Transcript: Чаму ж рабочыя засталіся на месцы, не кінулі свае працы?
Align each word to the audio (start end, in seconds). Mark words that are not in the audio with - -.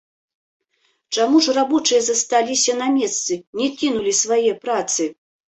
Чаму 1.17 1.41
ж 1.47 1.53
рабочыя 1.57 2.01
засталіся 2.09 2.73
на 2.81 2.89
месцы, 2.97 3.39
не 3.61 3.71
кінулі 3.83 4.19
свае 4.25 4.59
працы? 4.65 5.03